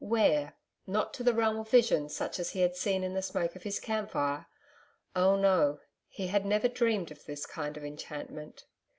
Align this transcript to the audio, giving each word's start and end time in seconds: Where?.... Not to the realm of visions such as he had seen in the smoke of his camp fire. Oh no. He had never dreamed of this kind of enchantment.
Where?.... 0.03 0.55
Not 0.87 1.13
to 1.13 1.23
the 1.23 1.31
realm 1.35 1.59
of 1.59 1.69
visions 1.69 2.15
such 2.15 2.39
as 2.39 2.49
he 2.53 2.61
had 2.61 2.75
seen 2.75 3.03
in 3.03 3.13
the 3.13 3.21
smoke 3.21 3.55
of 3.55 3.61
his 3.61 3.79
camp 3.79 4.09
fire. 4.09 4.47
Oh 5.15 5.35
no. 5.35 5.79
He 6.09 6.25
had 6.25 6.43
never 6.43 6.67
dreamed 6.67 7.11
of 7.11 7.23
this 7.27 7.45
kind 7.45 7.77
of 7.77 7.85
enchantment. 7.85 8.65